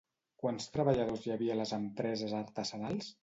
[0.43, 3.13] Quants treballadors hi havia a les empreses artesanals?